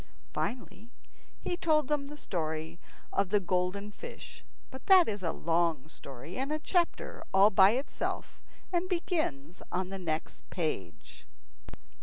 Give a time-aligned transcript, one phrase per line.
[0.33, 0.89] Finally,
[1.39, 2.79] he told them the story
[3.13, 4.43] of the Golden Fish.
[4.71, 8.41] But that is a long story, and a chapter all by itself,
[8.73, 11.27] and begins on the next page.